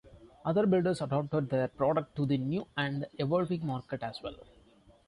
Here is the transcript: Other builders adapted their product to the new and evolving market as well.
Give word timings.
Other 0.43 0.65
builders 0.65 0.99
adapted 0.99 1.51
their 1.51 1.67
product 1.67 2.15
to 2.15 2.25
the 2.25 2.35
new 2.39 2.65
and 2.75 3.05
evolving 3.19 3.63
market 3.67 4.01
as 4.01 4.19
well. 4.23 4.37